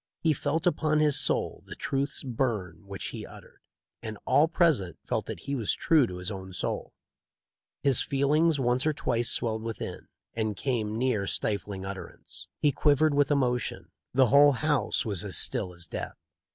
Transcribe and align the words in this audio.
He 0.21 0.33
felt 0.33 0.65
upon 0.65 0.99
his 0.99 1.19
soul 1.19 1.61
the 1.67 1.75
truths 1.75 2.23
burn 2.23 2.87
which' 2.87 3.09
he 3.09 3.23
uttered, 3.23 3.61
and 4.01 4.17
all 4.25 4.47
present 4.47 4.97
felt 5.05 5.27
that 5.27 5.41
he 5.41 5.53
was 5.53 5.75
true 5.75 6.07
to 6.07 6.17
his 6.17 6.31
own 6.31 6.53
soul. 6.53 6.95
His 7.83 8.01
feelings 8.01 8.59
once 8.59 8.87
or 8.87 8.93
twice 8.93 9.29
swelled 9.29 9.61
within, 9.61 10.07
and 10.33 10.57
came 10.57 10.97
near 10.97 11.27
stifling 11.27 11.85
utterance. 11.85 12.47
He 12.57 12.71
quivered 12.71 13.13
with 13.13 13.29
emotion. 13.29 13.91
The 14.11 14.29
whole 14.33 14.53
house 14.53 15.05
was 15.05 15.23
as 15.23 15.37
still 15.37 15.71
as 15.71 15.85
death. 15.85 16.17